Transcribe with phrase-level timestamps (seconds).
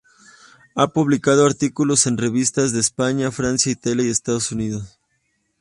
[0.73, 4.97] Ha publicado artículos en revistas de España, Francia, Italia, y Estados Unidos.